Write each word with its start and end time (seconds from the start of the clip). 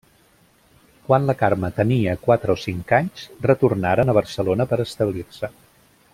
Quan 1.09 1.27
la 1.31 1.35
Carme 1.41 1.69
tenia 1.81 2.15
quatre 2.23 2.55
o 2.55 2.57
cinc 2.63 2.95
anys 3.01 3.27
retornaren 3.47 4.13
a 4.13 4.17
Barcelona 4.21 4.69
per 4.73 4.81
establir-se. 4.89 5.53